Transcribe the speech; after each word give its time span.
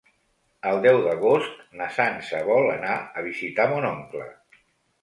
El 0.69 0.79
deu 0.85 1.01
d'agost 1.07 1.61
na 1.83 1.91
Sança 1.99 2.43
vol 2.49 2.71
anar 2.79 2.97
a 3.23 3.29
visitar 3.31 3.71
mon 3.77 3.89
oncle. 3.93 4.29